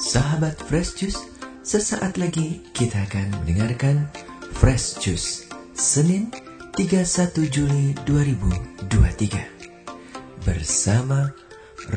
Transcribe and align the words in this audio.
Sahabat 0.00 0.56
Fresh 0.64 0.96
Juice, 0.96 1.20
sesaat 1.60 2.16
lagi 2.16 2.64
kita 2.72 3.04
akan 3.04 3.44
mendengarkan 3.44 4.08
Fresh 4.56 4.96
Juice 4.96 5.44
Senin 5.76 6.32
31 6.72 7.04
Juli 7.52 7.92
2023 8.08 10.48
bersama 10.48 11.28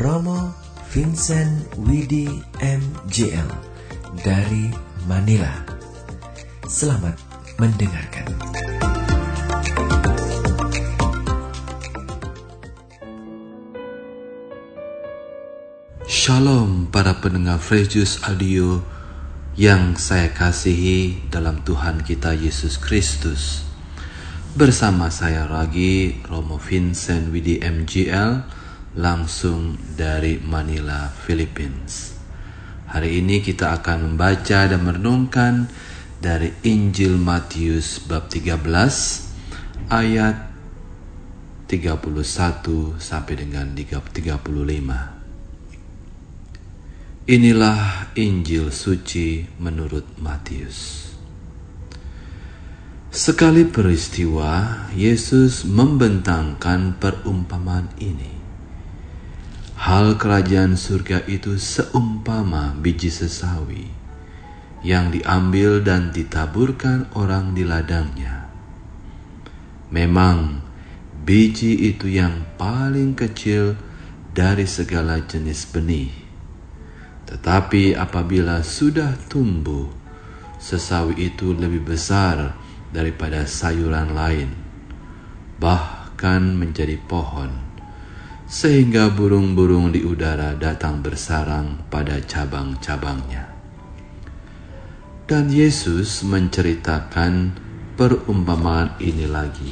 Romo 0.04 0.52
Vincent 0.92 1.64
Widi 1.80 2.28
MJL 2.60 3.48
dari 4.20 4.68
Manila. 5.08 5.64
Selamat 6.68 7.16
mendengarkan. 7.56 8.28
Shalom 16.24 16.88
para 16.88 17.20
pendengar 17.20 17.60
Fresh 17.60 18.00
Juice 18.00 18.24
Audio 18.24 18.80
yang 19.60 20.00
saya 20.00 20.32
kasihi 20.32 21.20
dalam 21.28 21.68
Tuhan 21.68 22.00
kita 22.00 22.32
Yesus 22.32 22.80
Kristus. 22.80 23.68
Bersama 24.56 25.12
saya 25.12 25.44
lagi 25.52 26.24
Romo 26.24 26.64
Vincent 26.64 27.28
Widi 27.28 27.60
MGL 27.60 28.40
langsung 28.96 29.76
dari 30.00 30.40
Manila, 30.40 31.12
Philippines. 31.12 32.16
Hari 32.88 33.20
ini 33.20 33.44
kita 33.44 33.84
akan 33.84 34.16
membaca 34.16 34.64
dan 34.64 34.80
merenungkan 34.80 35.68
dari 36.24 36.56
Injil 36.64 37.20
Matius 37.20 38.00
bab 38.00 38.32
13 38.32 38.64
ayat 39.92 40.36
31 41.68 42.96
sampai 42.96 43.34
dengan 43.36 43.76
35. 43.76 45.13
Inilah 47.24 48.12
Injil 48.20 48.68
suci 48.68 49.48
menurut 49.56 50.04
Matius. 50.20 51.08
Sekali 53.08 53.64
peristiwa, 53.64 54.84
Yesus 54.92 55.64
membentangkan 55.64 57.00
perumpamaan 57.00 57.88
ini. 58.04 58.36
Hal 59.80 60.20
kerajaan 60.20 60.76
surga 60.76 61.24
itu 61.32 61.56
seumpama 61.56 62.76
biji 62.76 63.08
sesawi 63.08 63.88
yang 64.84 65.16
diambil 65.16 65.80
dan 65.80 66.12
ditaburkan 66.12 67.08
orang 67.16 67.56
di 67.56 67.64
ladangnya. 67.64 68.52
Memang 69.96 70.60
biji 71.24 71.88
itu 71.88 72.12
yang 72.12 72.44
paling 72.60 73.16
kecil 73.16 73.80
dari 74.36 74.68
segala 74.68 75.24
jenis 75.24 75.72
benih 75.72 76.23
tetapi 77.24 77.96
apabila 77.96 78.60
sudah 78.62 79.16
tumbuh, 79.32 79.88
sesawi 80.60 81.32
itu 81.32 81.56
lebih 81.56 81.84
besar 81.96 82.56
daripada 82.92 83.48
sayuran 83.48 84.12
lain, 84.12 84.52
bahkan 85.60 86.56
menjadi 86.56 87.00
pohon, 87.04 87.52
sehingga 88.48 89.12
burung-burung 89.12 89.96
di 89.96 90.04
udara 90.04 90.56
datang 90.56 91.00
bersarang 91.00 91.88
pada 91.88 92.20
cabang-cabangnya. 92.22 93.50
Dan 95.24 95.48
Yesus 95.48 96.22
menceritakan 96.28 97.56
perumpamaan 97.96 99.00
ini 99.00 99.24
lagi. 99.24 99.72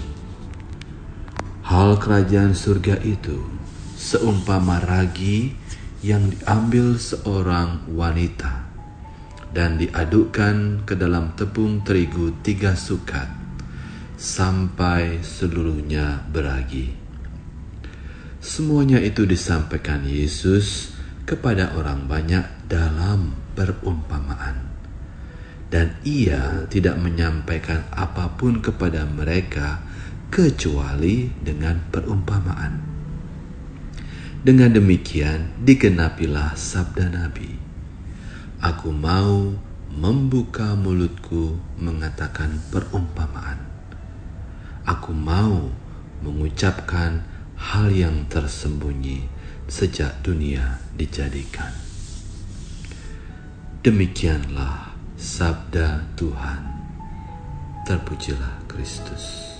Hal 1.68 2.00
kerajaan 2.00 2.56
surga 2.56 3.00
itu 3.04 3.38
seumpama 4.00 4.82
ragi 4.82 5.61
yang 6.02 6.34
diambil 6.34 6.98
seorang 6.98 7.86
wanita 7.94 8.66
dan 9.54 9.78
diadukkan 9.78 10.82
ke 10.82 10.98
dalam 10.98 11.38
tepung 11.38 11.86
terigu 11.86 12.34
tiga 12.42 12.74
sukat 12.74 13.30
sampai 14.18 15.22
seluruhnya 15.22 16.26
beragi. 16.34 16.94
Semuanya 18.42 18.98
itu 18.98 19.30
disampaikan 19.30 20.02
Yesus 20.02 20.98
kepada 21.30 21.78
orang 21.78 22.10
banyak 22.10 22.66
dalam 22.66 23.38
perumpamaan. 23.54 24.74
Dan 25.72 25.96
ia 26.04 26.68
tidak 26.68 27.00
menyampaikan 27.00 27.88
apa 27.96 28.36
pun 28.36 28.60
kepada 28.60 29.08
mereka 29.08 29.80
kecuali 30.28 31.32
dengan 31.40 31.80
perumpamaan. 31.88 32.91
Dengan 34.42 34.74
demikian 34.74 35.54
digenapilah 35.62 36.58
sabda 36.58 37.14
Nabi. 37.14 37.62
Aku 38.58 38.90
mau 38.90 39.54
membuka 39.94 40.74
mulutku 40.74 41.62
mengatakan 41.78 42.50
perumpamaan. 42.74 43.62
Aku 44.82 45.14
mau 45.14 45.70
mengucapkan 46.26 47.22
hal 47.54 47.94
yang 47.94 48.26
tersembunyi 48.34 49.30
sejak 49.70 50.26
dunia 50.26 50.82
dijadikan. 50.98 51.70
Demikianlah 53.86 54.98
sabda 55.22 56.18
Tuhan. 56.18 56.62
Terpujilah 57.86 58.66
Kristus. 58.66 59.51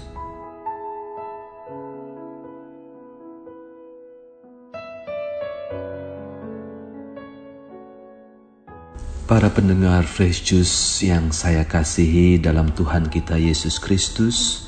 Para 9.32 9.48
pendengar 9.48 10.04
Fresh 10.04 10.44
Juice 10.44 11.08
yang 11.08 11.32
saya 11.32 11.64
kasihi 11.64 12.36
dalam 12.36 12.68
Tuhan 12.76 13.08
kita 13.08 13.40
Yesus 13.40 13.80
Kristus, 13.80 14.68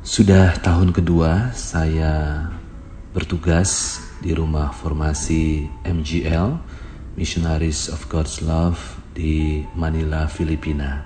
sudah 0.00 0.56
tahun 0.64 0.96
kedua 0.96 1.52
saya 1.52 2.48
bertugas 3.12 4.00
di 4.24 4.32
rumah 4.32 4.72
formasi 4.72 5.68
MGL, 5.84 6.64
Missionaries 7.20 7.92
of 7.92 8.08
God's 8.08 8.40
Love 8.40 8.80
di 9.12 9.68
Manila, 9.76 10.32
Filipina. 10.32 11.04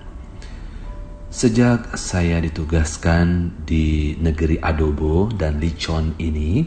Sejak 1.35 1.99
saya 1.99 2.39
ditugaskan 2.39 3.59
di 3.67 4.15
negeri 4.23 4.63
Adobo 4.63 5.35
dan 5.35 5.59
Lichon 5.59 6.15
ini, 6.23 6.63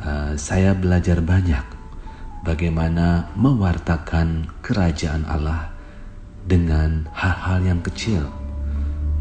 uh, 0.00 0.32
saya 0.40 0.72
belajar 0.72 1.20
banyak 1.20 1.81
bagaimana 2.42 3.30
mewartakan 3.38 4.50
kerajaan 4.60 5.22
Allah 5.30 5.70
dengan 6.42 7.06
hal-hal 7.14 7.62
yang 7.62 7.80
kecil, 7.86 8.26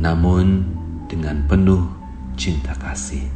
namun 0.01 0.65
dengan 1.05 1.45
penuh 1.45 1.85
cinta 2.33 2.73
kasih. 2.81 3.29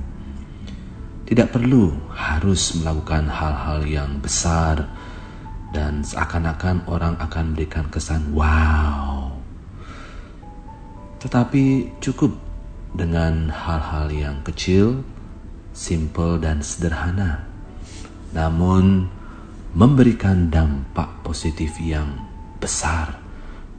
Tidak 1.26 1.50
perlu 1.50 1.90
harus 2.14 2.78
melakukan 2.78 3.30
hal-hal 3.30 3.82
yang 3.86 4.22
besar 4.22 4.86
dan 5.74 6.06
seakan-akan 6.06 6.86
orang 6.86 7.18
akan 7.18 7.54
memberikan 7.54 7.90
kesan 7.90 8.30
wow. 8.34 9.34
Tetapi 11.22 11.98
cukup 12.02 12.38
dengan 12.94 13.50
hal-hal 13.50 14.14
yang 14.14 14.38
kecil, 14.46 15.02
simple 15.74 16.38
dan 16.38 16.62
sederhana. 16.62 17.44
Namun 18.32 19.10
memberikan 19.76 20.48
dampak 20.48 21.20
positif 21.20 21.84
yang 21.84 22.16
besar 22.64 23.20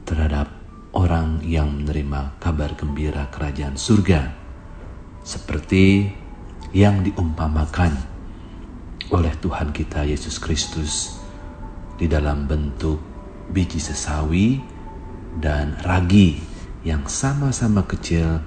terhadap 0.05 0.45
orang 0.93 1.41
yang 1.41 1.73
menerima 1.73 2.37
kabar 2.37 2.77
gembira 2.77 3.25
kerajaan 3.33 3.73
surga, 3.81 4.29
seperti 5.25 6.13
yang 6.69 7.01
diumpamakan 7.01 7.97
oleh 9.09 9.33
Tuhan 9.41 9.73
kita 9.73 10.05
Yesus 10.05 10.37
Kristus 10.37 11.17
di 11.97 12.05
dalam 12.05 12.45
bentuk 12.45 13.01
biji 13.49 13.81
sesawi 13.81 14.61
dan 15.41 15.81
ragi 15.81 16.37
yang 16.85 17.09
sama-sama 17.09 17.81
kecil, 17.89 18.37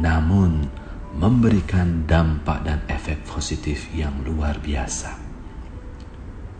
namun 0.00 0.72
memberikan 1.20 2.08
dampak 2.08 2.64
dan 2.64 2.80
efek 2.88 3.28
positif 3.28 3.92
yang 3.92 4.24
luar 4.24 4.56
biasa. 4.56 5.23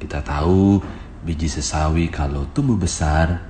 Kita 0.05 0.21
tahu 0.21 0.85
biji 1.25 1.49
sesawi 1.49 2.13
kalau 2.13 2.45
tumbuh 2.53 2.77
besar, 2.77 3.41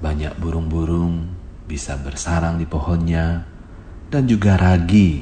banyak 0.00 0.32
burung-burung 0.40 1.28
bisa 1.68 2.00
bersarang 2.00 2.56
di 2.56 2.64
pohonnya, 2.64 3.44
dan 4.08 4.24
juga 4.24 4.56
ragi 4.56 5.20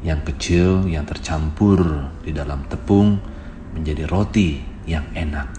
yang 0.00 0.24
kecil 0.24 0.88
yang 0.88 1.04
tercampur 1.04 1.84
di 2.24 2.32
dalam 2.32 2.64
tepung 2.64 3.20
menjadi 3.76 4.08
roti 4.08 4.56
yang 4.88 5.04
enak 5.12 5.52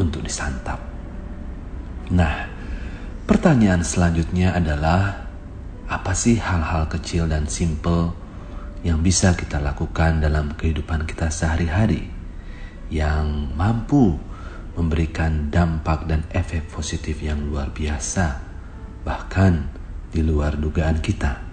untuk 0.00 0.24
disantap. 0.24 0.80
Nah, 2.16 2.48
pertanyaan 3.28 3.84
selanjutnya 3.84 4.56
adalah 4.56 5.28
apa 5.92 6.16
sih 6.16 6.40
hal-hal 6.40 6.88
kecil 6.88 7.28
dan 7.28 7.44
simple 7.52 8.16
yang 8.80 9.04
bisa 9.04 9.36
kita 9.36 9.60
lakukan 9.60 10.24
dalam 10.24 10.56
kehidupan 10.56 11.04
kita 11.04 11.28
sehari-hari? 11.28 12.15
Yang 12.92 13.52
mampu 13.56 14.14
memberikan 14.76 15.48
dampak 15.48 16.04
dan 16.04 16.22
efek 16.30 16.68
positif 16.68 17.18
yang 17.24 17.40
luar 17.48 17.72
biasa, 17.72 18.44
bahkan 19.02 19.72
di 20.12 20.20
luar 20.20 20.60
dugaan 20.60 21.00
kita. 21.00 21.46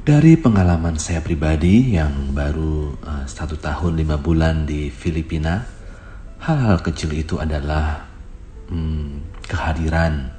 Dari 0.00 0.34
pengalaman 0.40 0.96
saya 0.96 1.20
pribadi 1.20 1.92
yang 1.94 2.32
baru 2.32 2.96
uh, 3.04 3.24
satu 3.28 3.60
tahun 3.60 4.00
lima 4.00 4.16
bulan 4.16 4.64
di 4.64 4.88
Filipina, 4.88 5.60
hal-hal 6.40 6.80
kecil 6.80 7.12
itu 7.12 7.36
adalah 7.36 8.08
hmm, 8.72 9.44
kehadiran, 9.44 10.32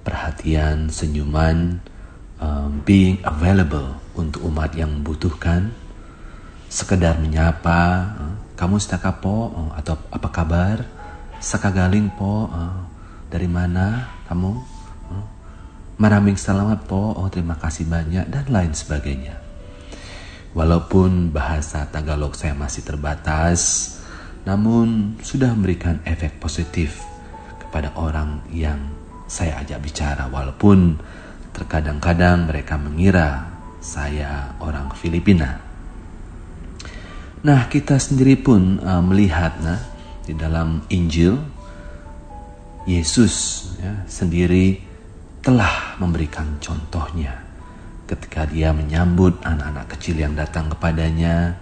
perhatian, 0.00 0.88
senyuman, 0.88 1.84
um, 2.40 2.80
being 2.88 3.20
available 3.28 4.00
untuk 4.16 4.48
umat 4.48 4.72
yang 4.72 4.88
membutuhkan, 4.90 5.76
sekedar 6.70 7.18
menyapa, 7.18 8.14
uh, 8.14 8.34
kamu 8.54 8.78
staka 8.78 9.18
po 9.18 9.50
uh, 9.50 9.70
atau 9.74 9.98
apa 10.14 10.28
kabar, 10.30 10.86
sakagaling 11.42 12.14
po, 12.14 12.46
uh, 12.46 12.86
dari 13.26 13.50
mana 13.50 14.06
kamu? 14.30 14.78
Maraming 16.00 16.40
selamat 16.40 16.88
po, 16.88 17.12
oh 17.12 17.28
terima 17.28 17.60
kasih 17.60 17.84
banyak, 17.84 18.24
dan 18.32 18.48
lain 18.48 18.72
sebagainya. 18.72 19.36
Walaupun 20.56 21.28
bahasa 21.28 21.84
Tagalog 21.92 22.32
saya 22.32 22.56
masih 22.56 22.88
terbatas, 22.88 23.60
namun 24.48 25.20
sudah 25.20 25.52
memberikan 25.52 26.00
efek 26.08 26.40
positif 26.40 27.04
kepada 27.60 27.92
orang 28.00 28.40
yang 28.48 28.80
saya 29.28 29.60
ajak 29.60 29.78
bicara 29.84 30.24
walaupun 30.32 30.96
terkadang-kadang 31.52 32.48
mereka 32.48 32.80
mengira 32.80 33.46
saya 33.84 34.56
orang 34.64 34.90
Filipina. 34.96 35.69
Nah, 37.40 37.72
kita 37.72 37.96
sendiri 37.96 38.36
pun 38.36 38.76
uh, 38.84 39.00
melihat 39.00 39.56
nah 39.64 39.80
di 40.28 40.36
dalam 40.36 40.84
Injil 40.92 41.40
Yesus 42.84 43.64
ya, 43.80 44.04
sendiri 44.04 44.76
telah 45.40 45.96
memberikan 45.96 46.60
contohnya. 46.60 47.40
Ketika 48.04 48.44
dia 48.44 48.76
menyambut 48.76 49.40
anak-anak 49.40 49.88
kecil 49.96 50.20
yang 50.20 50.36
datang 50.36 50.68
kepadanya, 50.68 51.56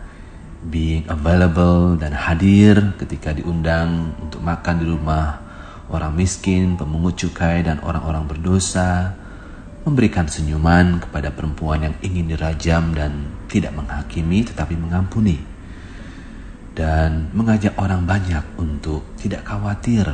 being 0.67 1.07
available 1.07 1.95
dan 1.95 2.11
hadir 2.11 2.99
ketika 2.99 3.31
diundang 3.31 4.19
untuk 4.19 4.43
makan 4.43 4.83
di 4.83 4.87
rumah 4.91 5.39
orang 5.95 6.11
miskin, 6.19 6.75
pemungut 6.75 7.15
cukai, 7.15 7.63
dan 7.63 7.79
orang-orang 7.87 8.27
berdosa, 8.27 9.15
memberikan 9.87 10.27
senyuman 10.27 10.99
kepada 10.99 11.31
perempuan 11.31 11.87
yang 11.87 11.95
ingin 12.03 12.35
dirajam 12.35 12.91
dan 12.99 13.31
tidak 13.47 13.79
menghakimi 13.79 14.43
tetapi 14.43 14.75
mengampuni, 14.75 15.58
dan 16.79 17.35
mengajak 17.35 17.75
orang 17.75 18.07
banyak 18.07 18.47
untuk 18.55 19.03
tidak 19.19 19.43
khawatir 19.43 20.07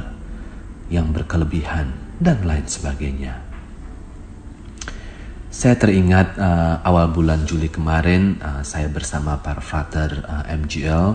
yang 0.88 1.12
berkelebihan 1.12 1.92
dan 2.16 2.40
lain 2.40 2.64
sebagainya. 2.64 3.36
Saya 5.52 5.76
teringat 5.78 6.34
uh, 6.40 6.82
awal 6.82 7.12
bulan 7.12 7.44
Juli 7.46 7.68
kemarin 7.70 8.40
uh, 8.42 8.64
saya 8.66 8.90
bersama 8.90 9.38
para 9.38 9.62
frater 9.62 10.24
uh, 10.24 10.48
MGL 10.50 11.06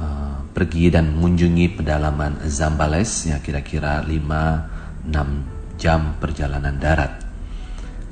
uh, 0.00 0.36
pergi 0.56 0.88
dan 0.88 1.12
mengunjungi 1.12 1.76
pedalaman 1.76 2.40
Zambales 2.48 3.28
ya 3.28 3.44
kira-kira 3.44 4.00
5-6 4.08 5.76
jam 5.76 6.16
perjalanan 6.16 6.80
darat. 6.80 7.18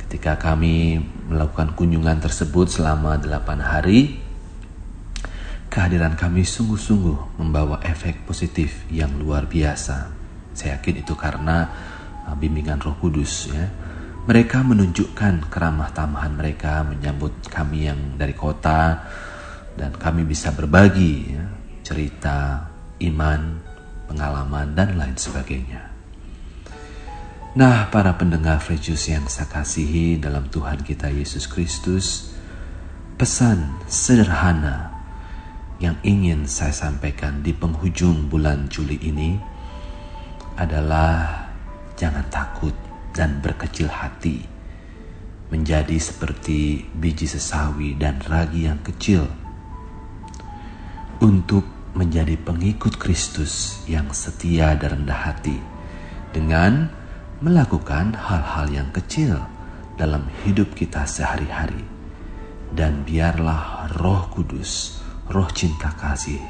Ketika 0.04 0.36
kami 0.36 0.98
melakukan 1.30 1.72
kunjungan 1.78 2.20
tersebut 2.20 2.68
selama 2.68 3.16
8 3.16 3.62
hari, 3.64 4.29
kehadiran 5.70 6.18
kami 6.18 6.42
sungguh-sungguh 6.42 7.38
membawa 7.38 7.78
efek 7.86 8.26
positif 8.26 8.84
yang 8.90 9.14
luar 9.16 9.46
biasa. 9.46 10.10
Saya 10.50 10.82
yakin 10.82 11.06
itu 11.06 11.14
karena 11.14 11.70
uh, 12.26 12.34
bimbingan 12.34 12.82
Roh 12.82 12.98
Kudus 12.98 13.48
ya 13.54 13.70
mereka 14.28 14.60
menunjukkan 14.60 15.48
keramah 15.48 15.94
tamahan 15.96 16.36
mereka 16.36 16.84
menyambut 16.84 17.32
kami 17.48 17.88
yang 17.88 18.20
dari 18.20 18.36
kota 18.36 19.00
dan 19.78 19.96
kami 19.96 20.28
bisa 20.28 20.52
berbagi 20.52 21.34
ya, 21.34 21.44
cerita, 21.80 22.68
iman, 23.00 23.58
pengalaman 24.10 24.76
dan 24.76 24.98
lain 25.00 25.16
sebagainya. 25.16 25.88
Nah, 27.56 27.90
para 27.90 28.14
pendengar 28.14 28.62
Frejus 28.62 29.10
yang 29.10 29.26
saya 29.26 29.50
kasihi 29.50 30.20
dalam 30.20 30.46
Tuhan 30.52 30.84
kita 30.86 31.10
Yesus 31.10 31.50
Kristus, 31.50 32.30
pesan 33.18 33.82
sederhana 33.90 34.89
yang 35.80 35.96
ingin 36.04 36.44
saya 36.44 36.76
sampaikan 36.76 37.40
di 37.40 37.56
penghujung 37.56 38.28
bulan 38.28 38.68
Juli 38.68 39.00
ini 39.00 39.40
adalah 40.60 41.48
jangan 41.96 42.28
takut 42.28 42.76
dan 43.16 43.40
berkecil 43.40 43.88
hati, 43.88 44.44
menjadi 45.48 45.96
seperti 45.96 46.84
biji 46.92 47.24
sesawi 47.24 47.96
dan 47.96 48.20
ragi 48.28 48.68
yang 48.68 48.76
kecil, 48.84 49.24
untuk 51.24 51.64
menjadi 51.96 52.36
pengikut 52.36 53.00
Kristus 53.00 53.80
yang 53.88 54.12
setia 54.12 54.76
dan 54.76 55.00
rendah 55.00 55.32
hati, 55.32 55.56
dengan 56.36 56.92
melakukan 57.40 58.12
hal-hal 58.12 58.68
yang 58.68 58.88
kecil 58.92 59.40
dalam 59.96 60.28
hidup 60.44 60.76
kita 60.76 61.08
sehari-hari, 61.08 61.88
dan 62.76 63.00
biarlah 63.08 63.88
Roh 63.96 64.28
Kudus, 64.28 65.00
Roh 65.30 65.46
cinta 65.54 65.94
kasih, 65.94 66.42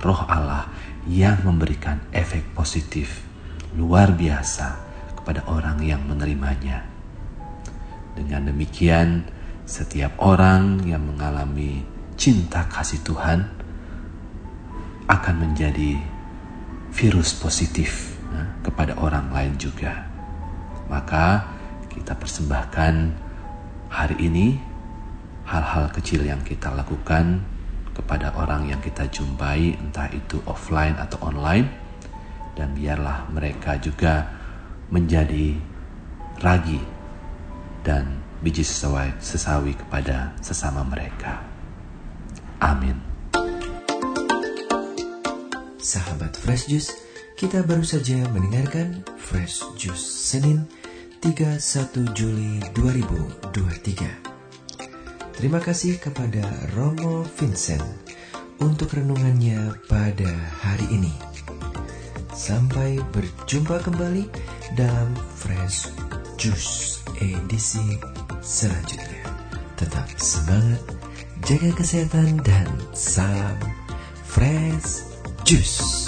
Roh 0.00 0.24
Allah 0.24 0.64
yang 1.04 1.44
memberikan 1.44 2.00
efek 2.16 2.56
positif 2.56 3.20
luar 3.76 4.08
biasa 4.16 4.80
kepada 5.20 5.44
orang 5.52 5.84
yang 5.84 6.00
menerimanya. 6.08 6.88
Dengan 8.16 8.48
demikian, 8.48 9.28
setiap 9.68 10.16
orang 10.16 10.80
yang 10.88 11.04
mengalami 11.04 11.84
cinta 12.16 12.64
kasih 12.72 13.04
Tuhan 13.04 13.52
akan 15.12 15.34
menjadi 15.36 16.00
virus 16.88 17.36
positif 17.36 18.16
ya, 18.32 18.48
kepada 18.64 18.96
orang 18.96 19.28
lain 19.28 19.60
juga. 19.60 20.08
Maka 20.88 21.52
kita 21.92 22.16
persembahkan 22.16 23.12
hari 23.92 24.16
ini 24.24 24.56
hal-hal 25.44 25.92
kecil 25.92 26.24
yang 26.24 26.40
kita 26.40 26.72
lakukan 26.72 27.51
kepada 27.92 28.32
orang 28.36 28.72
yang 28.72 28.80
kita 28.80 29.08
jumpai 29.08 29.76
entah 29.76 30.08
itu 30.12 30.40
offline 30.48 30.96
atau 30.96 31.20
online 31.22 31.68
dan 32.56 32.72
biarlah 32.76 33.28
mereka 33.32 33.76
juga 33.80 34.28
menjadi 34.92 35.56
ragi 36.44 36.80
dan 37.86 38.20
biji 38.42 38.66
sesawi, 38.66 39.14
sesawi 39.22 39.72
kepada 39.72 40.34
sesama 40.42 40.82
mereka. 40.84 41.40
Amin. 42.58 42.98
Sahabat 45.82 46.38
Fresh 46.38 46.70
Juice, 46.70 46.90
kita 47.34 47.66
baru 47.66 47.82
saja 47.82 48.22
mendengarkan 48.30 49.02
Fresh 49.18 49.66
Juice 49.74 50.02
Senin 50.02 50.66
31 51.18 51.58
Juli 52.14 52.62
2023. 52.74 54.31
Terima 55.42 55.58
kasih 55.58 55.98
kepada 55.98 56.38
Romo 56.78 57.26
Vincent 57.34 57.82
untuk 58.62 58.94
renungannya 58.94 59.74
pada 59.90 60.30
hari 60.62 60.86
ini. 60.94 61.10
Sampai 62.30 63.02
berjumpa 63.10 63.82
kembali 63.82 64.30
dalam 64.78 65.10
Fresh 65.34 65.90
Juice 66.38 67.02
edisi 67.18 67.98
selanjutnya. 68.38 69.34
Tetap 69.74 70.14
semangat, 70.14 70.78
jaga 71.42 71.74
kesehatan 71.74 72.38
dan 72.46 72.70
salam 72.94 73.58
Fresh 74.22 75.10
Juice. 75.42 76.06